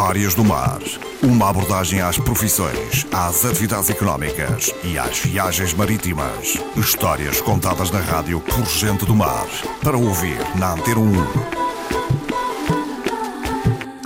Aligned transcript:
Histórias 0.00 0.34
do 0.34 0.42
Mar. 0.42 0.78
Uma 1.22 1.50
abordagem 1.50 2.00
às 2.00 2.16
profissões, 2.16 3.06
às 3.12 3.44
atividades 3.44 3.90
económicas 3.90 4.72
e 4.82 4.98
às 4.98 5.18
viagens 5.18 5.74
marítimas. 5.74 6.56
Histórias 6.74 7.42
contadas 7.42 7.90
na 7.90 8.00
rádio 8.00 8.40
por 8.40 8.64
gente 8.64 9.04
do 9.04 9.14
mar. 9.14 9.46
Para 9.84 9.98
ouvir 9.98 10.38
na 10.58 10.72
Antena 10.72 11.00
1. 11.00 11.59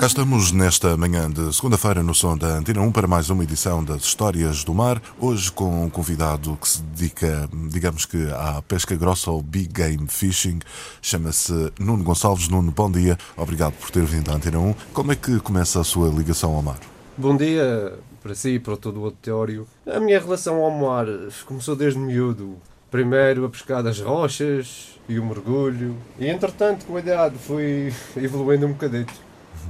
Cá 0.04 0.08
estamos 0.08 0.52
nesta 0.52 0.98
manhã 0.98 1.30
de 1.30 1.50
segunda-feira 1.56 2.02
no 2.02 2.14
som 2.14 2.36
da 2.36 2.58
Antena 2.58 2.82
1 2.82 2.92
para 2.92 3.06
mais 3.06 3.30
uma 3.30 3.42
edição 3.42 3.82
das 3.82 4.02
Histórias 4.02 4.62
do 4.62 4.74
Mar. 4.74 5.00
Hoje 5.18 5.50
com 5.50 5.82
um 5.82 5.88
convidado 5.88 6.58
que 6.60 6.68
se 6.68 6.82
dedica, 6.82 7.48
digamos 7.70 8.04
que, 8.04 8.30
à 8.30 8.60
pesca 8.60 8.94
grossa, 8.96 9.30
ao 9.30 9.40
Big 9.40 9.68
Game 9.68 10.06
Fishing. 10.06 10.58
Chama-se 11.00 11.72
Nuno 11.80 12.04
Gonçalves. 12.04 12.50
Nuno, 12.50 12.70
bom 12.70 12.90
dia. 12.90 13.16
Obrigado 13.34 13.72
por 13.80 13.90
ter 13.90 14.04
vindo 14.04 14.30
à 14.30 14.34
Antena 14.34 14.58
1. 14.58 14.74
Como 14.92 15.10
é 15.10 15.16
que 15.16 15.40
começa 15.40 15.80
a 15.80 15.84
sua 15.84 16.10
ligação 16.10 16.54
ao 16.54 16.60
mar? 16.60 16.80
Bom 17.16 17.34
dia 17.34 17.94
para 18.22 18.34
si 18.34 18.56
e 18.56 18.58
para 18.58 18.76
todo 18.76 19.00
o 19.00 19.04
auditório. 19.06 19.66
A 19.90 19.98
minha 20.00 20.20
relação 20.20 20.62
ao 20.62 20.70
mar 20.70 21.06
começou 21.46 21.74
desde 21.74 21.98
miúdo. 21.98 22.58
Primeiro 22.90 23.46
a 23.46 23.48
pescar 23.48 23.82
das 23.82 24.00
rochas 24.00 25.00
e 25.08 25.18
o 25.18 25.24
mergulho. 25.24 25.96
E 26.18 26.28
entretanto, 26.28 26.84
com 26.84 26.94
a 26.94 27.00
idade, 27.00 27.36
fui 27.38 27.90
evoluindo 28.22 28.66
um 28.66 28.72
bocadito 28.72 29.23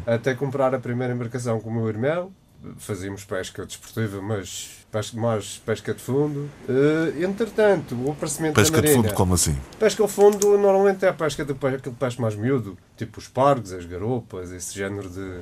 até 0.06 0.34
comprar 0.34 0.74
a 0.74 0.78
primeira 0.78 1.14
embarcação 1.14 1.60
com 1.60 1.70
o 1.70 1.72
meu 1.72 1.88
irmão. 1.88 2.32
Fazíamos 2.78 3.24
pesca 3.24 3.66
desportiva, 3.66 4.22
mas 4.22 4.86
pesca, 4.90 5.16
mais 5.18 5.58
pesca 5.58 5.92
de 5.92 6.00
fundo. 6.00 6.48
Uh, 6.66 7.22
entretanto, 7.22 7.94
o 7.94 8.12
aparecimento 8.12 8.54
pesca 8.54 8.76
da 8.76 8.82
marina... 8.82 9.02
de 9.02 9.08
fundo, 9.08 9.16
como 9.16 9.34
assim? 9.34 9.58
Pesca 9.78 10.02
ao 10.02 10.08
fundo 10.08 10.56
normalmente 10.56 11.04
é 11.04 11.08
a 11.08 11.12
pesca 11.12 11.44
de 11.44 11.52
aquele 11.52 11.94
peixe 11.94 12.18
mais 12.18 12.34
miúdo, 12.34 12.78
tipo 12.96 13.18
os 13.18 13.28
pargos, 13.28 13.72
as 13.72 13.84
garopas, 13.84 14.50
esse 14.50 14.74
género 14.74 15.10
de 15.10 15.40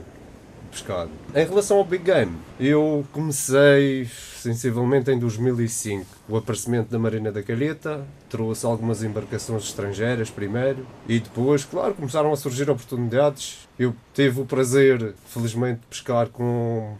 pescado. 0.73 1.11
Em 1.35 1.47
relação 1.47 1.77
ao 1.77 1.85
Big 1.85 2.03
Game, 2.03 2.33
eu 2.59 3.05
comecei 3.13 4.07
sensivelmente 4.07 5.11
em 5.11 5.19
2005. 5.19 6.05
O 6.29 6.37
aparecimento 6.37 6.91
da 6.91 6.99
Marina 6.99 7.31
da 7.31 7.43
Calheta 7.43 8.05
trouxe 8.29 8.65
algumas 8.67 9.03
embarcações 9.05 9.65
estrangeiras 9.65 10.31
primeiro 10.31 10.87
e 11.07 11.21
depois, 11.21 11.65
claro, 11.65 11.95
começaram 11.95 12.33
a 12.33 12.37
surgir 12.37 12.69
oportunidades. 12.69 13.69
Eu 13.79 13.95
tive 14.15 14.41
o 14.41 14.45
prazer, 14.45 15.15
felizmente, 15.27 15.81
de 15.81 15.87
pescar 15.89 16.29
com 16.29 16.97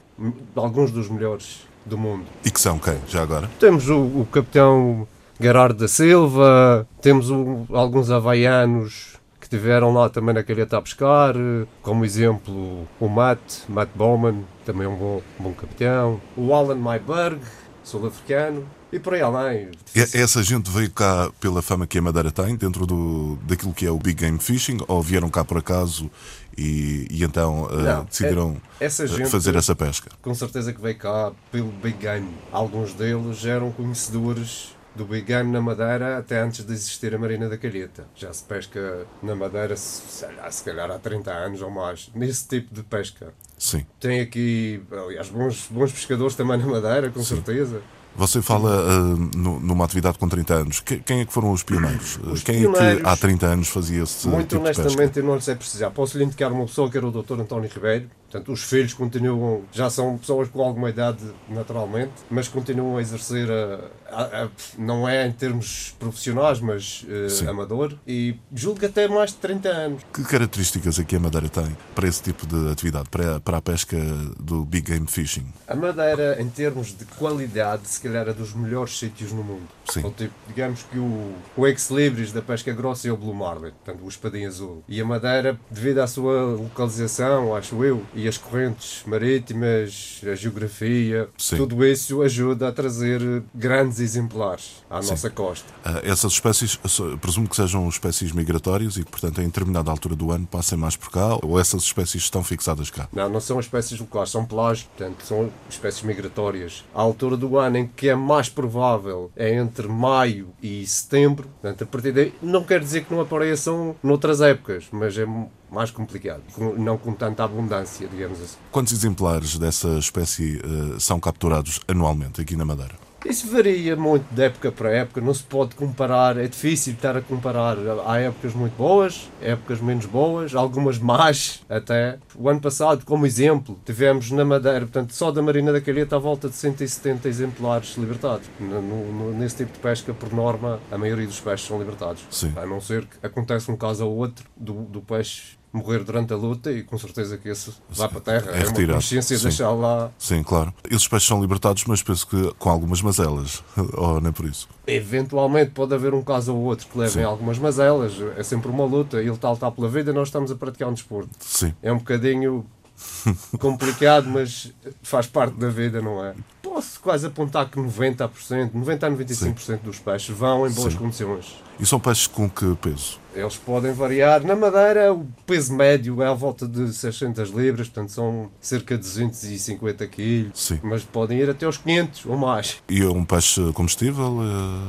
alguns 0.55 0.93
dos 0.93 1.09
melhores 1.09 1.67
do 1.85 1.99
mundo. 1.99 2.27
E 2.45 2.51
que 2.51 2.61
são 2.61 2.79
quem, 2.79 2.99
já 3.09 3.23
agora? 3.23 3.51
Temos 3.59 3.89
o, 3.89 3.99
o 3.99 4.29
capitão 4.31 5.09
Gerardo 5.41 5.81
da 5.81 5.89
Silva, 5.89 6.87
temos 7.01 7.31
o, 7.31 7.67
alguns 7.71 8.11
havaianos 8.11 9.21
estiveram 9.53 9.93
lá 9.93 10.09
também 10.09 10.35
na 10.35 10.43
calheta 10.43 10.79
a 10.79 10.83
pescar, 10.83 11.35
como 11.83 12.05
exemplo 12.05 12.89
o 12.99 13.09
Matt, 13.09 13.69
Matt 13.69 13.91
Bowman, 13.95 14.45
também 14.65 14.87
um 14.87 14.97
bom, 14.97 15.23
um 15.39 15.43
bom 15.45 15.53
capitão, 15.53 16.21
o 16.35 16.55
Alan 16.55 16.77
Myberg, 16.77 17.39
sul-africano, 17.85 18.67
e 18.91 18.99
por 18.99 19.15
aí 19.15 19.21
além. 19.21 19.71
Essa 19.95 20.43
gente 20.43 20.71
veio 20.71 20.91
cá 20.91 21.31
pela 21.41 21.61
fama 21.61 21.87
que 21.87 21.99
a 21.99 22.03
Madeira 22.03 22.31
tem, 22.31 22.57
dentro 22.57 22.87
do, 22.87 23.37
daquilo 23.43 23.75
que 23.75 23.85
é 23.85 23.91
o 23.91 23.99
Big 23.99 24.15
Game 24.15 24.39
Fishing, 24.39 24.79
ou 24.89 25.03
vieram 25.03 25.29
cá 25.29 25.45
por 25.45 25.59
acaso 25.59 26.11
e, 26.57 27.07
e 27.11 27.23
então 27.23 27.65
uh, 27.65 27.77
Não, 27.77 28.05
decidiram 28.05 28.57
é, 28.81 28.87
essa 28.87 29.07
gente, 29.07 29.29
fazer 29.29 29.55
essa 29.55 29.75
pesca? 29.75 30.11
Com 30.23 30.35
certeza 30.35 30.73
que 30.73 30.81
veio 30.81 30.97
cá 30.97 31.33
pelo 31.51 31.71
Big 31.83 31.99
Game. 31.99 32.29
Alguns 32.51 32.95
deles 32.95 33.45
eram 33.45 33.71
conhecedores 33.71 34.75
do 34.95 35.05
Big 35.05 35.23
Game 35.23 35.51
na 35.51 35.61
Madeira 35.61 36.19
até 36.19 36.41
antes 36.41 36.65
de 36.65 36.73
existir 36.73 37.15
a 37.15 37.19
Marina 37.19 37.49
da 37.49 37.57
Calheta. 37.57 38.07
Já 38.15 38.33
se 38.33 38.43
pesca 38.45 39.07
na 39.23 39.35
Madeira, 39.35 39.77
se, 39.77 40.27
se 40.51 40.65
calhar 40.65 40.91
há 40.91 40.99
30 40.99 41.31
anos 41.33 41.63
ou 41.63 41.71
mais, 41.71 42.11
nesse 42.15 42.47
tipo 42.49 42.75
de 42.75 42.83
pesca. 42.83 43.33
Sim. 43.59 43.87
Tem 43.99 44.21
aqui, 44.21 44.83
aliás, 44.91 45.29
bons, 45.29 45.69
bons 45.71 45.93
pescadores 45.93 46.35
também 46.35 46.59
na 46.59 46.67
Madeira, 46.67 47.11
com 47.11 47.23
Sim. 47.23 47.37
certeza. 47.37 47.81
Você 48.17 48.43
fala 48.43 48.71
uh, 48.71 49.17
no, 49.37 49.61
numa 49.61 49.85
atividade 49.85 50.19
com 50.19 50.29
30 50.29 50.55
anos. 50.55 50.81
Que, 50.81 50.99
quem 50.99 51.21
é 51.21 51.25
que 51.25 51.33
foram 51.33 51.53
os 51.53 51.63
pioneiros? 51.63 52.19
Os 52.25 52.43
quem 52.43 52.61
pioneiros, 52.61 52.99
é 52.99 53.01
que 53.01 53.09
há 53.09 53.17
30 53.17 53.47
anos 53.47 53.69
fazia 53.69 54.03
esse 54.03 54.29
Muito 54.29 54.49
tipo 54.49 54.61
honestamente, 54.61 55.19
eu 55.19 55.25
não 55.25 55.35
lhe 55.37 55.41
sei 55.41 55.55
precisar. 55.55 55.91
Posso 55.91 56.19
lhe 56.19 56.25
indicar 56.25 56.53
uma 56.53 56.67
pessoa 56.67 56.91
que 56.91 56.97
era 56.97 57.07
o 57.07 57.11
Dr. 57.11 57.41
António 57.41 57.71
Ribeiro. 57.73 58.09
Portanto, 58.33 58.51
os 58.51 58.63
filhos 58.63 58.95
continuam, 58.95 59.63
já 59.71 59.91
são 59.91 60.17
pessoas 60.17 60.49
com 60.49 60.63
alguma 60.63 60.89
idade 60.89 61.19
naturalmente, 61.51 62.13
mas 62.31 62.49
continuam 62.49 62.97
a 62.97 63.03
exercer, 63.03 63.47
a, 63.51 63.91
a, 64.11 64.45
a, 64.45 64.49
não 64.79 65.07
é 65.07 65.27
em 65.27 65.33
termos 65.33 65.95
profissionais, 65.99 66.59
mas 66.59 67.05
uh, 67.05 67.51
amador, 67.51 67.95
e 68.07 68.35
julgo 68.55 68.81
que 68.81 68.87
até 68.87 69.07
mais 69.07 69.33
de 69.33 69.37
30 69.37 69.69
anos. 69.69 70.03
Que 70.15 70.25
características 70.25 70.99
aqui 70.99 71.17
a 71.17 71.21
Madeira 71.21 71.47
tem 71.51 71.77
para 71.95 72.09
esse 72.09 72.23
tipo 72.23 72.47
de 72.47 72.73
atividade, 72.73 73.11
para, 73.11 73.39
para 73.39 73.59
a 73.59 73.61
pesca 73.61 73.99
do 74.41 74.65
Big 74.65 74.91
Game 74.91 75.07
Fishing? 75.07 75.45
A 75.69 75.75
Madeira, 75.75 76.41
em 76.41 76.49
termos 76.49 76.97
de 76.97 77.05
qualidade, 77.05 77.87
se 77.87 78.01
calhar 78.03 78.29
é 78.29 78.33
dos 78.33 78.55
melhores 78.55 78.99
sítios 78.99 79.33
no 79.33 79.43
mundo. 79.43 79.69
Sim. 79.89 80.03
tipo, 80.17 80.33
digamos 80.49 80.83
que 80.85 80.99
o, 80.99 81.33
o 81.57 81.67
ex-libris 81.67 82.33
da 82.33 82.41
pesca 82.41 82.73
grossa 82.73 83.09
é 83.09 83.13
o 83.13 83.17
Blue 83.17 83.35
Marlin, 83.35 83.71
portanto, 83.71 84.05
o 84.05 84.09
espadinho 84.09 84.49
azul. 84.49 84.83
E 84.89 85.01
a 85.01 85.05
Madeira, 85.05 85.59
devido 85.71 85.99
à 85.99 86.07
sua 86.07 86.43
localização, 86.45 87.55
acho 87.55 87.83
eu, 87.85 88.03
e 88.15 88.27
as 88.27 88.39
correntes 88.39 89.03
marítimas, 89.07 90.21
a 90.25 90.35
geografia, 90.35 91.29
Sim. 91.37 91.57
tudo 91.57 91.85
isso 91.85 92.23
ajuda 92.23 92.69
a 92.69 92.73
trazer 92.73 93.43
grandes 93.55 94.01
exemplares 94.01 94.83
à 94.89 95.03
Sim. 95.03 95.11
nossa 95.11 95.31
costa. 95.31 95.69
Uh, 95.85 96.01
essas 96.05 96.33
espécies, 96.33 96.79
presumo 97.21 97.49
que 97.49 97.57
sejam 97.57 97.89
espécies 97.89 98.33
migratórias 98.33 98.97
e 98.97 99.05
que, 99.05 99.11
portanto, 99.11 99.41
em 99.41 99.47
determinada 99.47 99.91
altura 99.91 100.17
do 100.17 100.31
ano 100.31 100.47
passem 100.47 100.79
mais 100.79 100.97
por 100.97 101.11
cá, 101.11 101.39
ou 101.43 101.59
essas 101.59 101.83
espécies 101.83 102.23
estão 102.23 102.43
fixadas 102.43 102.91
cá? 102.91 103.09
Não, 103.13 103.29
não 103.29 103.41
são 103.41 103.61
espécies 103.61 103.99
locais, 103.99 104.31
são 104.31 104.45
pelágicos, 104.45 104.91
portanto, 104.97 105.25
são 105.25 105.51
espécies 105.69 106.03
migratórias. 106.03 106.85
A 106.95 107.01
altura 107.01 107.37
do 107.37 107.59
ano 107.59 107.79
em 107.79 107.87
que 107.97 108.09
é 108.09 108.15
mais 108.15 108.49
provável 108.49 109.31
é 109.37 109.55
entre 109.55 109.87
maio 109.89 110.49
e 110.63 110.87
setembro, 110.87 111.49
portanto, 111.61 111.85
a 111.85 111.87
partir 111.87 112.13
daí, 112.13 112.35
não 112.43 112.65
quer 112.65 112.81
dizer 112.81 113.05
que 113.05 113.13
não 113.13 113.21
apareçam 113.21 113.95
noutras 114.03 114.41
épocas, 114.41 114.87
mas 114.91 115.17
é 115.17 115.27
mais 115.71 115.91
complicado, 115.91 116.43
não 116.77 116.99
com 116.99 117.13
tanta 117.13 117.45
abundância, 117.45 118.07
digamos 118.09 118.41
assim. 118.41 118.57
Quantos 118.71 118.93
exemplares 118.93 119.59
dessa 119.59 119.99
espécie 119.99 120.59
uh, 120.59 121.01
são 121.01 121.19
capturados 121.19 121.81
anualmente 121.89 122.41
aqui 122.41 122.57
na 122.57 122.65
Madeira? 122.65 122.95
Isso 123.25 123.47
varia 123.49 123.95
muito 123.97 124.25
de 124.33 124.43
época 124.43 124.73
para 124.73 124.91
época, 124.91 125.21
não 125.21 125.33
se 125.33 125.43
pode 125.43 125.75
comparar, 125.75 126.37
é 126.37 126.47
difícil 126.47 126.95
estar 126.95 127.17
a 127.17 127.21
comparar. 127.21 127.77
Há 128.07 128.19
épocas 128.19 128.53
muito 128.55 128.77
boas, 128.77 129.31
épocas 129.41 129.81
menos 129.81 130.07
boas, 130.07 130.55
algumas 130.55 130.99
más 130.99 131.63
até. 131.69 132.19
O 132.35 132.49
ano 132.49 132.61
passado, 132.61 133.05
como 133.05 133.25
exemplo, 133.25 133.79
tivemos 133.85 134.31
na 134.31 134.45
Madeira, 134.45 134.81
portanto, 134.81 135.15
só 135.15 135.31
da 135.31 135.41
Marina 135.41 135.73
da 135.73 135.81
Calheta, 135.81 136.17
à 136.17 136.19
volta 136.19 136.49
de 136.49 136.57
170 136.57 137.29
exemplares 137.29 137.97
libertados. 137.97 138.49
No, 138.59 138.83
no, 138.83 139.33
nesse 139.33 139.59
tipo 139.59 139.73
de 139.73 139.79
pesca, 139.79 140.13
por 140.13 140.33
norma, 140.33 140.81
a 140.91 140.99
maioria 140.99 141.27
dos 141.27 141.41
peixes 141.41 141.67
são 141.67 141.79
libertados. 141.79 142.23
Sim. 142.31 142.53
A 142.57 142.67
não 142.67 142.81
ser 142.81 143.05
que 143.05 143.25
aconteça 143.25 143.71
um 143.71 143.77
caso 143.77 144.07
ou 144.07 144.17
outro 144.17 144.45
do, 144.57 144.83
do 144.83 145.01
peixe 145.01 145.62
morrer 145.73 146.05
durante 146.05 146.33
a 146.33 146.37
luta 146.37 146.71
e 146.71 146.83
com 146.83 146.99
certeza 146.99 147.39
que 147.39 147.49
esse 147.49 147.73
vai 147.89 148.09
para 148.09 148.19
a 148.19 148.21
terra. 148.21 148.53
É, 148.53 148.63
é 148.63 148.69
uma 148.69 148.95
consciência 148.95 149.37
Sim. 149.37 149.45
deixar 149.45 149.71
lá. 149.71 150.11
Sim, 150.19 150.43
claro. 150.43 150.73
Esses 150.91 151.09
peixes 151.09 151.27
são 151.27 151.41
libertados, 151.41 151.85
mas 151.87 152.03
penso 152.03 152.27
que 152.27 152.53
com 152.59 152.71
algumas 152.71 153.01
mazelas, 153.01 153.63
ou 153.95 154.21
nem 154.21 154.33
por 154.33 154.45
isso. 154.45 154.69
Eventualmente 154.87 155.71
pode 155.71 155.95
haver 155.95 156.13
um 156.15 156.23
caso 156.23 156.55
ou 156.55 156.63
outro 156.63 156.87
que 156.87 156.99
levem 156.99 157.25
algumas 157.25 157.59
mazelas, 157.59 158.13
é 158.37 158.43
sempre 158.43 158.71
uma 158.71 158.85
luta, 158.85 159.21
ele 159.21 159.31
está 159.31 159.49
a 159.49 159.53
lutar 159.53 159.71
pela 159.73 159.89
vida 159.89 160.11
e 160.11 160.15
nós 160.15 160.29
estamos 160.29 160.51
a 160.51 160.55
praticar 160.55 160.89
um 160.89 160.95
desporto. 160.95 161.31
Sim. 161.41 161.75
É 161.83 161.93
um 161.93 161.99
bocadinho 161.99 162.67
complicado, 163.59 164.29
mas 164.29 164.73
faz 165.03 165.27
parte 165.27 165.55
da 165.55 165.69
vida, 165.69 166.03
não 166.03 166.25
é? 166.25 166.35
Posso 166.83 166.99
quase 167.01 167.27
apontar 167.29 167.71
que 167.71 167.79
90%, 167.79 168.75
90 168.75 169.07
a 169.07 169.11
95% 169.13 169.59
Sim. 169.59 169.77
dos 169.85 170.01
peixes 170.01 170.37
vão 170.37 170.67
em 170.67 170.73
boas 170.73 170.93
Sim. 170.93 170.99
condições. 170.99 171.63
E 171.79 171.87
são 171.87 172.01
peixes 172.01 172.27
com 172.27 172.51
que 172.51 172.75
peso? 172.77 173.21
Eles 173.35 173.57
podem 173.57 173.93
variar. 173.93 174.45
Na 174.45 174.55
Madeira, 174.55 175.13
o 175.13 175.27
peso 175.47 175.73
médio 175.75 176.23
é 176.23 176.27
à 176.27 176.35
volta 176.35 176.69
de 176.69 176.93
600 176.93 177.49
libras, 177.49 177.89
portanto 177.89 178.11
são 178.11 178.51
cerca 178.61 178.95
de 178.95 179.01
250 179.03 180.07
quilos. 180.07 180.51
Sim. 180.55 180.79
Mas 180.83 181.03
podem 181.03 181.39
ir 181.39 181.49
até 181.49 181.65
aos 181.65 181.79
500 181.79 182.27
ou 182.27 182.37
mais. 182.37 182.83
E 182.91 183.01
é 183.01 183.09
um 183.09 183.25
peixe 183.25 183.73
comestível? 183.73 184.39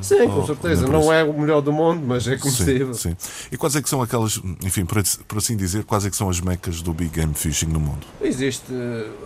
Sim, 0.01 0.27
com 0.27 0.45
certeza. 0.45 0.85
Não 0.87 1.11
é 1.11 1.23
o 1.23 1.39
melhor 1.39 1.61
do 1.61 1.71
mundo, 1.71 2.03
mas 2.05 2.27
é 2.27 2.35
comestível. 2.35 2.93
Sim, 2.93 3.15
sim. 3.17 3.47
E 3.49 3.55
quais 3.55 3.77
é 3.77 3.81
que 3.81 3.89
são 3.89 4.01
aquelas, 4.01 4.41
enfim, 4.61 4.83
por, 4.83 5.01
por 5.25 5.37
assim 5.37 5.55
dizer, 5.55 5.85
quais 5.85 6.05
é 6.05 6.09
que 6.09 6.17
são 6.17 6.29
as 6.29 6.41
mecas 6.41 6.81
do 6.81 6.93
Big 6.93 7.11
Game 7.11 7.33
Fishing 7.33 7.67
no 7.67 7.79
mundo? 7.79 8.05
Existe 8.21 8.73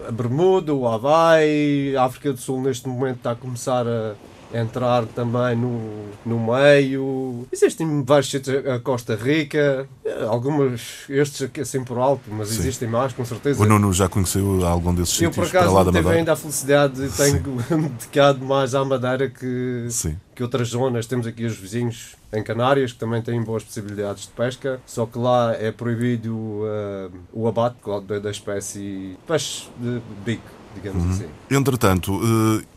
a 0.07 0.11
Bermuda, 0.11 0.75
o 0.75 0.87
Havaí, 0.87 1.97
a 1.97 2.03
África 2.03 2.31
do 2.31 2.39
Sul 2.39 2.56
neste 2.61 2.87
momento 2.87 3.17
está 3.17 3.31
a 3.31 3.35
começar 3.35 3.85
a 3.87 4.15
entrar 4.53 5.05
também 5.07 5.55
no, 5.55 6.05
no 6.25 6.39
meio. 6.39 7.47
Existem 7.51 8.03
vários 8.03 8.29
sítios, 8.29 8.65
a 8.65 8.79
Costa 8.79 9.15
Rica, 9.15 9.87
algumas, 10.27 11.05
estes 11.09 11.43
aqui 11.43 11.61
assim 11.61 11.83
por 11.83 11.97
alto, 11.97 12.23
mas 12.29 12.49
Sim. 12.49 12.59
existem 12.59 12.87
mais, 12.87 13.13
com 13.13 13.25
certeza. 13.25 13.61
O 13.61 13.65
Nuno 13.65 13.91
já 13.91 14.07
conheceu 14.07 14.65
algum 14.65 14.93
desses 14.93 15.21
Eu 15.21 15.31
por 15.31 15.45
sítios 15.45 15.55
acaso 15.55 15.75
lá 15.75 15.83
não 15.83 15.91
tive 15.91 16.09
ainda 16.09 16.33
a 16.33 16.35
felicidade, 16.35 17.09
tenho 17.09 17.43
me 17.81 17.89
dedicado 17.89 18.43
mais 18.43 18.73
à 18.73 18.83
Madeira 18.85 19.29
que, 19.29 19.87
Sim. 19.89 20.17
que 20.33 20.43
outras 20.43 20.69
zonas. 20.69 21.05
Temos 21.05 21.27
aqui 21.27 21.45
os 21.45 21.57
vizinhos 21.57 22.15
em 22.31 22.43
Canárias 22.43 22.91
que 22.91 22.99
também 22.99 23.21
têm 23.21 23.41
boas 23.41 23.63
possibilidades 23.63 24.23
de 24.23 24.29
pesca, 24.29 24.79
só 24.85 25.05
que 25.05 25.17
lá 25.17 25.53
é 25.53 25.71
proibido 25.71 26.61
ah, 26.65 27.09
o 27.33 27.47
abate 27.47 27.77
da, 28.07 28.19
da 28.19 28.31
espécie 28.31 29.17
peixe 29.27 29.67
de 29.77 30.01
bico, 30.25 30.56
digamos 30.77 31.03
Uhum. 31.03 31.11
assim. 31.11 31.25
Entretanto, 31.49 32.19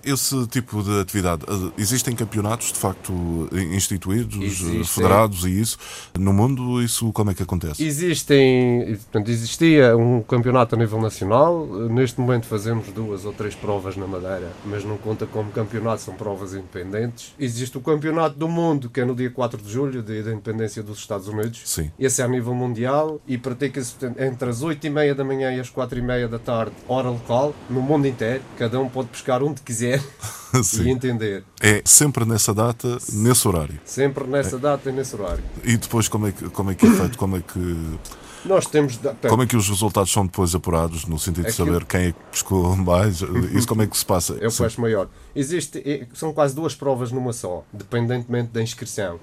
eh, 0.05 0.11
esse 0.13 0.47
tipo 0.47 0.83
de 0.83 1.01
atividade, 1.01 1.45
eh, 1.49 1.73
existem 1.79 2.15
campeonatos 2.15 2.73
de 2.73 2.79
facto 2.79 3.49
eh, 3.53 3.61
instituídos, 3.75 4.41
Existem. 4.41 4.85
federados 4.85 5.45
e 5.45 5.61
isso? 5.61 5.79
No 6.19 6.33
mundo, 6.33 6.83
isso 6.83 7.13
como 7.13 7.31
é 7.31 7.35
que 7.35 7.43
acontece? 7.43 7.83
Existem, 7.85 8.97
portanto, 8.97 9.31
existia 9.31 9.97
um 9.97 10.23
campeonato 10.23 10.75
a 10.75 10.79
nível 10.79 11.01
nacional, 11.01 11.67
neste 11.67 12.21
momento 12.21 12.47
fazemos 12.47 12.89
duas 12.89 13.25
ou 13.25 13.33
três 13.33 13.55
provas 13.55 13.97
na 13.97 14.07
Madeira, 14.07 14.51
mas 14.65 14.85
não 14.85 14.97
conta 14.97 15.27
como 15.27 15.51
campeonato, 15.51 16.03
são 16.03 16.15
provas 16.15 16.53
independentes. 16.55 17.35
Existe 17.39 17.77
o 17.79 17.81
campeonato 17.81 18.37
do 18.39 18.49
mundo, 18.49 18.89
que 18.89 19.01
é 19.01 19.05
no 19.05 19.15
dia 19.15 19.31
4 19.31 19.61
de 19.63 19.71
julho, 19.71 20.03
dia 20.03 20.23
da 20.23 20.33
independência 20.33 20.83
dos 20.83 20.99
Estados 20.99 21.29
Unidos. 21.29 21.63
Sim. 21.65 21.91
Esse 21.99 22.23
é 22.23 22.25
a 22.25 22.29
nível 22.29 22.55
mundial 22.55 23.21
e 23.27 23.37
pratica-se 23.39 23.95
entre 24.19 24.49
as 24.49 24.63
8 24.63 24.87
e 24.87 24.91
meia 24.91 25.15
da 25.15 25.25
manhã 25.25 25.53
e 25.53 25.61
as 25.61 25.69
4 25.71 25.99
e 25.99 26.03
meia 26.03 26.29
da 26.29 26.39
tarde, 26.39 26.73
hora 26.89 27.09
local, 27.11 27.55
no 27.69 27.81
mundo 27.91 28.07
inteiro. 28.07 28.43
Cada 28.57 28.79
um 28.81 28.89
pode 28.89 29.09
pescar 29.09 29.43
onde 29.43 29.61
quiser 29.63 30.03
e 30.81 30.89
entender. 30.89 31.45
É 31.61 31.83
sempre 31.85 32.25
nessa 32.25 32.55
data, 32.55 32.99
nesse 33.13 33.47
horário. 33.47 33.79
Sempre 33.85 34.25
nessa 34.27 34.59
data 34.59 34.91
e 34.91 34.93
nesse 34.93 35.15
horário. 35.15 35.43
E 35.65 35.77
depois 35.77 36.09
como 36.09 36.29
é 36.29 36.33
que, 36.33 36.49
como 36.51 36.71
é, 36.71 36.75
que 36.75 36.87
é 36.87 36.91
feito? 36.91 37.19
Como 37.19 37.37
é 37.37 37.41
que, 37.41 37.99
Nós 38.45 38.67
temos. 38.67 38.99
como 39.29 39.43
é 39.43 39.47
que 39.47 39.57
os 39.57 39.69
resultados 39.69 40.11
são 40.13 40.25
depois 40.27 40.55
apurados, 40.55 41.05
no 41.07 41.19
sentido 41.19 41.45
de 41.45 41.51
Aquilo- 41.51 41.69
saber 41.73 41.85
quem 41.85 42.01
é 42.07 42.13
que 42.13 42.19
pescou 42.31 42.77
mais? 42.77 43.21
Isso 43.53 43.67
como 43.69 43.83
é 43.83 43.87
que 43.87 43.97
se 43.97 44.05
passa? 44.05 44.37
É 44.41 44.47
o 44.47 44.51
Sim. 44.51 44.63
peixe 44.65 44.81
maior. 44.81 45.09
Existe, 45.35 45.79
é- 45.85 46.07
são 46.15 46.33
quase 46.33 46.55
duas 46.55 46.75
provas 46.75 47.13
numa 47.13 47.33
só, 47.33 47.65
dependentemente 47.73 48.49
da 48.51 48.63
inscrição. 48.63 49.19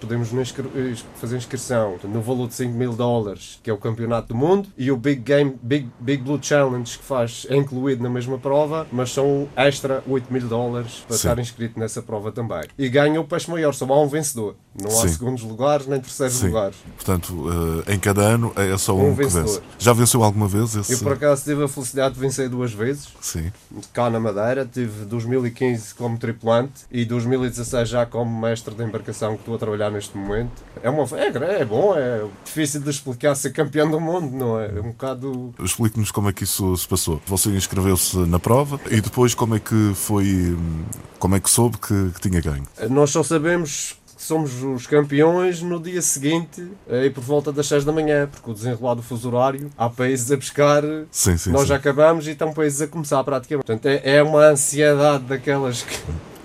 Podemos 0.00 0.30
eh, 0.32 0.94
fazer 1.20 1.36
inscrição 1.36 1.96
no 2.04 2.20
valor 2.22 2.48
de 2.48 2.54
5 2.54 2.72
mil 2.72 2.92
dólares, 2.94 3.58
que 3.62 3.68
é 3.70 3.72
o 3.72 3.78
campeonato 3.78 4.28
do 4.28 4.34
mundo, 4.34 4.68
e 4.76 4.90
o 4.90 4.96
Big 4.96 5.20
Game, 5.20 5.56
Big, 5.62 5.88
Big 6.00 6.22
Blue 6.22 6.38
Challenge, 6.40 6.98
que 6.98 7.04
faz, 7.04 7.46
é 7.50 7.56
incluído 7.56 8.02
na 8.02 8.08
mesma 8.10 8.38
prova, 8.38 8.86
mas 8.92 9.10
são 9.12 9.48
extra 9.56 10.02
8 10.06 10.32
mil 10.32 10.46
dólares 10.48 11.04
para 11.06 11.16
Sim. 11.16 11.28
estar 11.28 11.38
inscrito 11.40 11.78
nessa 11.78 12.00
prova 12.02 12.30
também. 12.32 12.62
E 12.78 12.88
ganha 12.88 13.20
o 13.20 13.24
peixe 13.24 13.50
maior, 13.50 13.72
só 13.74 13.84
há 13.86 14.00
um 14.02 14.08
vencedor. 14.08 14.56
Não 14.80 14.90
há 14.90 15.02
Sim. 15.02 15.08
segundos 15.08 15.42
lugares 15.42 15.86
nem 15.86 16.00
terceiros 16.00 16.36
Sim. 16.36 16.46
lugares. 16.48 16.76
Portanto, 16.96 17.46
eh, 17.86 17.94
em 17.94 17.98
cada 17.98 18.22
ano 18.22 18.52
é 18.56 18.76
só 18.76 18.94
um, 18.94 19.10
Um 19.10 19.16
que 19.16 19.26
vence. 19.26 19.60
Já 19.78 19.92
venceu 19.92 20.22
alguma 20.24 20.48
vez 20.48 20.74
esse? 20.74 20.94
Eu, 20.94 20.98
por 20.98 21.12
acaso, 21.12 21.44
tive 21.44 21.62
a 21.62 21.68
felicidade 21.68 22.14
de 22.14 22.20
vencer 22.20 22.48
duas 22.48 22.72
vezes. 22.72 23.08
Sim. 23.20 23.52
cá 23.92 24.10
na 24.10 24.18
Madeira, 24.18 24.68
tive 24.70 25.04
2015 25.04 25.94
como 25.94 26.18
tripulante 26.18 26.86
e 26.90 27.04
2016 27.04 27.88
já 27.88 28.04
como 28.04 28.40
mestre 28.40 28.74
da 28.74 28.84
embarcação 28.84 29.34
que 29.34 29.40
estou 29.40 29.54
a 29.54 29.58
trabalhar 29.58 29.90
neste 29.90 30.16
momento. 30.16 30.50
É, 30.82 30.90
uma, 30.90 31.04
é, 31.18 31.60
é 31.60 31.64
bom, 31.64 31.94
é 31.96 32.24
difícil 32.44 32.80
de 32.80 32.90
explicar 32.90 33.34
ser 33.36 33.52
campeão 33.52 33.88
do 33.88 34.00
mundo, 34.00 34.36
não 34.36 34.58
é? 34.58 34.66
É 34.76 34.80
um 34.80 34.88
bocado. 34.88 35.54
Explique-nos 35.62 36.10
como 36.10 36.28
é 36.28 36.32
que 36.32 36.42
isso 36.42 36.76
se 36.76 36.88
passou. 36.88 37.22
Você 37.26 37.50
inscreveu-se 37.50 38.16
na 38.18 38.40
prova 38.40 38.80
e 38.90 39.00
depois 39.00 39.34
como 39.34 39.54
é 39.54 39.60
que 39.60 39.92
foi, 39.94 40.24
hum, 40.24 40.84
como 41.18 41.36
é 41.36 41.40
que 41.40 41.48
soube 41.48 41.78
que, 41.78 42.10
que 42.14 42.28
tinha 42.28 42.40
ganho? 42.40 42.64
Nós 42.90 43.10
só 43.10 43.22
sabemos 43.22 43.96
somos 44.24 44.62
os 44.62 44.86
campeões 44.86 45.60
no 45.62 45.78
dia 45.80 46.00
seguinte 46.02 46.66
eh, 46.88 47.06
e 47.06 47.10
por 47.10 47.22
volta 47.22 47.52
das 47.52 47.66
6 47.66 47.84
da 47.84 47.92
manhã, 47.92 48.28
porque 48.30 48.50
o 48.50 48.54
desenrolar 48.54 48.94
do 48.94 49.02
fuso 49.02 49.28
horário, 49.28 49.70
há 49.76 49.88
países 49.88 50.30
a 50.32 50.36
pescar. 50.36 50.82
Sim, 51.10 51.36
sim, 51.36 51.50
Nós 51.50 51.62
sim. 51.62 51.68
já 51.68 51.76
acabamos 51.76 52.26
e 52.26 52.30
estão 52.30 52.52
países 52.52 52.80
a 52.82 52.86
começar 52.86 53.22
praticamente. 53.24 53.66
Portanto, 53.66 53.86
é, 53.86 54.00
é 54.16 54.22
uma 54.22 54.40
ansiedade 54.46 55.24
daquelas 55.24 55.82
que. 55.82 55.96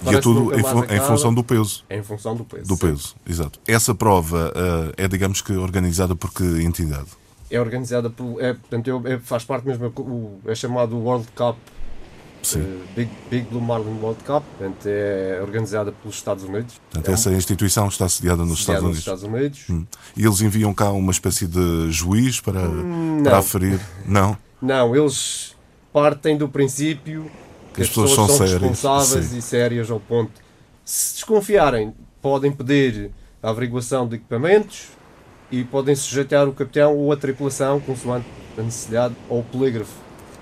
E 0.10 0.16
é 0.16 0.20
tudo 0.22 0.54
em, 0.58 0.62
mais 0.62 0.68
fu- 0.78 0.94
em 0.94 1.00
função 1.00 1.34
do 1.34 1.44
peso. 1.44 1.84
É 1.90 1.98
em 1.98 2.04
função 2.04 2.36
do 2.36 2.44
peso. 2.46 2.66
Do 2.68 2.76
sim. 2.76 2.88
peso, 2.88 3.16
exato. 3.28 3.60
Essa 3.68 3.94
prova 3.96 4.52
eh, 4.98 5.04
é, 5.06 5.08
digamos 5.08 5.42
que, 5.42 5.54
organizada 5.54 6.16
por 6.16 6.32
que 6.34 6.44
entidade? 6.64 7.08
é 7.52 7.60
organizada 7.60 8.10
por. 8.12 8.40
É, 8.42 8.54
portanto, 8.54 9.02
é- 9.06 9.18
faz 9.20 9.44
parte 9.44 9.66
mesmo. 9.68 9.92
É 10.46 10.54
chamado 10.54 10.96
World 10.98 11.28
Cup, 11.36 11.58
Sim. 12.42 12.62
eh, 12.62 12.86
Big, 12.96 13.10
Big 13.30 13.48
Blue 13.50 13.62
Marlin 13.62 14.00
World 14.02 14.24
Cup. 14.24 14.44
Portanto, 14.58 14.86
é 14.86 15.40
organizada 15.42 15.92
pelos 15.92 16.16
Estados 16.16 16.44
Unidos. 16.44 16.76
Portanto, 16.90 17.08
é 17.08 17.12
um- 17.12 17.14
essa 17.14 17.32
instituição 17.32 17.88
está 17.88 18.08
sediada 18.08 18.44
nos 18.46 18.60
sediada 18.66 18.90
Estados 18.92 19.24
Unidos. 19.24 19.60
Estados 19.60 19.68
Unidos. 19.68 19.70
Hum. 19.70 19.86
E 20.16 20.26
eles 20.26 20.42
enviam 20.42 20.74
cá 20.74 20.92
uma 20.92 21.12
espécie 21.12 21.48
de 21.48 21.92
juiz 21.92 22.40
para, 22.40 22.62
Hum, 22.62 23.22
para 23.24 23.38
aferir? 23.40 23.80
Não? 24.06 24.38
Não, 24.62 24.96
eles 24.96 25.56
partem 25.92 26.38
do 26.38 26.48
princípio 26.50 27.30
que 27.74 27.82
as, 27.82 27.88
pessoas, 27.88 28.12
são, 28.12 28.28
sérias, 28.28 28.54
responsáveis 28.62 29.26
sim. 29.28 29.38
e 29.38 29.42
sérias 29.42 29.90
ao 29.92 30.00
ponto. 30.00 30.32
Se 30.86 31.16
desconfiarem, 31.16 31.94
podem 32.22 32.52
pedir 32.52 33.12
a 33.42 33.50
averiguação 33.52 34.08
de 34.08 34.16
equipamentos 34.16 34.88
e 35.52 35.64
podem 35.64 35.96
sujeitar 35.96 36.48
o 36.48 36.54
capitão 36.54 36.96
ou 36.96 37.12
a 37.12 37.18
tripulação, 37.18 37.80
consoante 37.80 38.26
a 38.58 38.62
necessidade, 38.62 39.16
ao 39.30 39.42
polígrafo. 39.44 39.94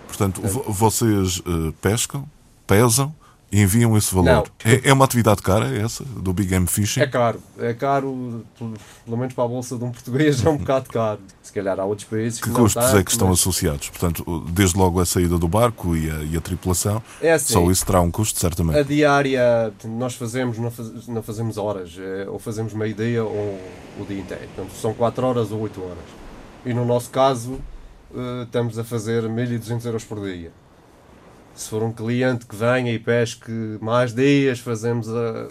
Portanto, 0.08 0.42
vo- 0.42 0.64
vocês 0.72 1.42
eh, 1.46 1.74
pescam, 1.82 2.26
pesam 2.66 3.14
e 3.50 3.62
enviam 3.62 3.96
esse 3.98 4.14
valor. 4.14 4.46
É, 4.66 4.90
é 4.90 4.94
uma 4.94 5.06
atividade 5.06 5.42
cara 5.42 5.74
essa, 5.74 6.04
do 6.04 6.34
Big 6.34 6.50
Game 6.50 6.68
Fishing? 6.68 7.00
É 7.00 7.08
caro, 7.08 7.40
é 7.58 7.74
caro, 7.74 8.44
pelo 8.58 8.74
pelo 9.06 9.18
menos 9.18 9.34
para 9.34 9.46
a 9.46 9.48
bolsa 9.48 9.78
de 9.78 9.86
um 9.86 9.92
português 9.92 10.46
é 10.46 10.50
um 10.50 10.58
bocado 10.58 10.90
caro. 10.90 11.20
Se 11.42 11.54
calhar 11.54 11.80
há 11.80 11.86
outros 11.86 12.06
países 12.10 12.42
que, 12.42 12.50
Que 12.50 12.54
custos 12.56 12.84
tanto, 12.84 12.98
é 12.98 13.04
que 13.06 13.12
estão 13.12 13.30
mas 13.30 13.40
associados? 13.40 13.88
Portanto, 13.90 14.44
desde 14.52 14.78
logo 14.78 15.00
a 15.00 15.06
saída 15.06 15.38
do 15.38 15.48
barco 15.48 15.96
e 15.96 16.12
a, 16.12 16.16
e 16.24 16.36
a 16.36 16.42
tripulação, 16.42 17.02
É 17.22 17.32
assim, 17.32 17.54
só 17.54 17.72
isso 17.72 17.86
terá 17.86 18.02
um 18.02 18.12
custo, 18.12 18.38
certamente. 18.38 18.78
a 18.80 18.84
diária 18.84 19.74
nós 19.86 20.16
fazemos, 20.16 20.58
não, 20.58 20.70
faz- 20.70 21.08
não 21.08 21.24
fazemos 21.24 21.58
horas, 21.58 21.92
é, 21.98 22.28
ou 22.30 22.38
fazemos 22.40 22.74
meio-dia 22.74 23.24
ou 23.24 23.58
o 23.98 24.06
dia 24.06 24.20
inteiro. 24.20 24.44
Portanto, 24.56 24.76
são 24.76 24.94
4 24.94 25.26
horas 25.26 25.52
ou 25.54 25.62
8 25.62 25.82
horas. 25.82 25.98
E 26.66 26.74
no 26.74 26.84
nosso 26.84 27.10
caso, 27.10 27.60
estamos 28.44 28.78
a 28.80 28.84
fazer 28.84 29.28
1200 29.28 29.86
euros 29.86 30.04
por 30.04 30.22
dia. 30.22 30.52
Se 31.56 31.70
for 31.70 31.82
um 31.84 31.92
cliente 31.92 32.46
que 32.46 32.56
venha 32.56 32.92
e 32.92 33.00
pesque 33.00 33.52
mais 33.82 34.14
dias, 34.14 34.60
fazemos 34.60 35.10
a- 35.10 35.48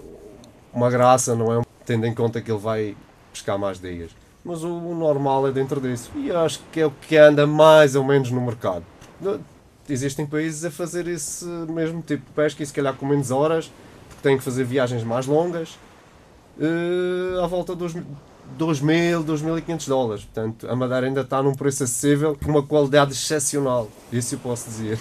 uma 0.72 0.88
graça, 0.90 1.34
não 1.34 1.52
é? 1.52 1.62
Tendo 1.84 2.06
em 2.06 2.14
conta 2.14 2.40
que 2.40 2.50
ele 2.50 2.60
vai 2.60 2.96
pescar 3.32 3.58
mais 3.58 3.80
dias. 3.80 4.10
Mas 4.44 4.62
o, 4.62 4.68
normal 4.94 5.48
é 5.48 5.50
dentro 5.52 5.80
disso. 5.80 6.10
E 6.14 6.30
acho 6.30 6.60
que 6.70 6.80
é 6.80 6.86
o 6.86 6.90
que 6.90 7.16
anda 7.16 7.46
mais 7.46 7.96
ou 7.96 8.04
menos 8.04 8.30
no 8.30 8.40
mercado. 8.40 8.84
Existem 9.88 10.24
países 10.26 10.64
a 10.64 10.70
fazer 10.70 11.06
esse 11.08 11.44
mesmo 11.44 12.00
tipo 12.02 12.24
de 12.26 12.30
pesca 12.32 12.62
e 12.62 12.66
se 12.66 12.72
calhar 12.72 12.94
com 12.94 13.06
menos 13.06 13.30
horas, 13.30 13.70
porque 14.08 14.22
têm 14.22 14.36
que 14.38 14.44
fazer 14.44 14.64
viagens 14.64 15.02
mais 15.04 15.26
longas, 15.26 15.76
eh, 16.60 17.40
à 17.42 17.46
volta 17.46 17.74
dos 17.74 17.94
2.000, 18.58 19.24
2.500 19.24 19.88
dólares. 19.88 20.24
Portanto, 20.24 20.68
a 20.68 20.74
Madeira 20.76 21.06
ainda 21.06 21.20
está 21.22 21.42
num 21.42 21.54
preço 21.54 21.84
acessível 21.84 22.36
com 22.42 22.50
uma 22.50 22.62
qualidade 22.62 23.12
excepcional. 23.12 23.88
Isso 24.12 24.34
eu 24.34 24.38
posso 24.38 24.68
dizer. 24.68 24.98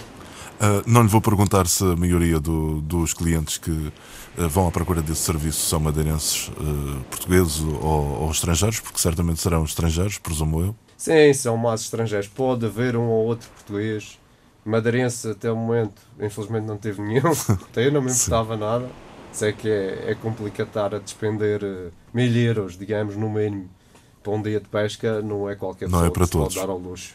Ah, 0.60 0.82
não 0.86 1.02
lhe 1.02 1.08
vou 1.08 1.20
perguntar 1.20 1.66
se 1.66 1.84
a 1.84 1.94
maioria 1.96 2.40
do- 2.40 2.80
dos 2.80 3.12
clientes 3.12 3.58
que 3.58 3.92
ah, 4.38 4.46
vão 4.48 4.66
à 4.68 4.70
procura 4.70 5.02
desse 5.02 5.20
serviço 5.22 5.66
são 5.68 5.78
madeirenses 5.80 6.50
ah, 6.58 7.00
portugueses 7.10 7.60
ou, 7.60 8.22
ou 8.22 8.30
estrangeiros, 8.30 8.80
porque 8.80 8.98
certamente 8.98 9.40
serão 9.40 9.64
estrangeiros, 9.64 10.18
presumo 10.18 10.60
eu. 10.60 10.74
Sim, 10.96 11.32
são 11.34 11.56
mais 11.58 11.82
estrangeiros. 11.82 12.26
Pode 12.28 12.64
haver 12.64 12.96
um 12.96 13.04
ou 13.08 13.26
outro 13.26 13.48
português. 13.50 14.18
Madeirense 14.64 15.28
até 15.30 15.52
o 15.52 15.56
momento, 15.56 16.00
infelizmente 16.20 16.64
não 16.64 16.76
teve 16.76 17.00
nenhum. 17.02 17.30
Até 17.70 17.86
eu 17.86 17.92
não 17.92 18.00
me 18.02 18.10
importava 18.10 18.56
nada. 18.56 18.88
Sei 19.36 19.52
que 19.52 19.68
é, 19.68 20.12
é 20.12 20.14
complicado 20.14 20.68
estar 20.68 20.94
a 20.94 20.98
despender 20.98 21.60
eh, 21.62 21.90
mil 22.14 22.34
euros, 22.34 22.78
digamos, 22.78 23.16
no 23.16 23.28
mínimo, 23.28 23.68
para 24.22 24.32
um 24.32 24.40
dia 24.40 24.58
de 24.58 24.66
pesca. 24.66 25.20
Não 25.20 25.46
é 25.46 25.54
qualquer 25.54 25.90
Não 25.90 25.98
pessoa 25.98 26.06
é 26.06 26.10
para 26.10 26.22
que 26.22 26.26
se 26.28 26.32
pode 26.32 26.44
todos. 26.54 26.54
dar 26.66 26.70
ao 26.72 26.78
luxo. 26.78 27.14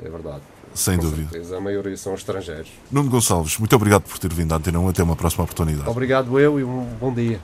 É 0.00 0.08
verdade. 0.08 0.42
Sem 0.72 0.96
Com 0.98 1.02
dúvida. 1.06 1.30
certeza, 1.30 1.56
a 1.56 1.60
maioria 1.60 1.96
são 1.96 2.14
estrangeiros. 2.14 2.70
Nuno 2.92 3.10
Gonçalves, 3.10 3.58
muito 3.58 3.74
obrigado 3.74 4.02
por 4.02 4.16
ter 4.20 4.32
vindo 4.32 4.52
à 4.52 4.56
Antena 4.58 4.78
1. 4.78 4.88
Até 4.88 5.02
uma 5.02 5.16
próxima 5.16 5.42
oportunidade. 5.42 5.88
Obrigado 5.90 6.38
eu 6.38 6.60
e 6.60 6.62
um 6.62 6.84
bom 7.00 7.12
dia. 7.12 7.40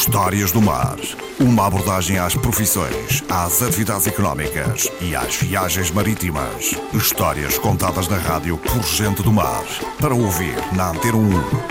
Histórias 0.00 0.50
do 0.50 0.62
Mar. 0.62 0.96
Uma 1.38 1.66
abordagem 1.66 2.18
às 2.18 2.34
profissões, 2.34 3.22
às 3.28 3.60
atividades 3.60 4.06
económicas 4.06 4.90
e 4.98 5.14
às 5.14 5.36
viagens 5.36 5.90
marítimas. 5.90 6.74
Histórias 6.94 7.58
contadas 7.58 8.08
na 8.08 8.16
rádio 8.16 8.56
por 8.56 8.82
gente 8.82 9.22
do 9.22 9.30
mar. 9.30 9.62
Para 10.00 10.14
ouvir 10.14 10.56
na 10.74 10.88
Antena 10.88 11.18
1 11.18 11.69